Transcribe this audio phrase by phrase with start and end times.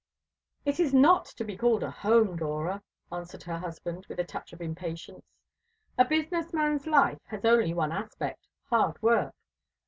[0.65, 4.51] "It is not to be called a home, Dora," answered her husband, with a touch
[4.51, 5.27] of impatience.
[5.95, 9.35] "A business man's life has only one aspect hard work.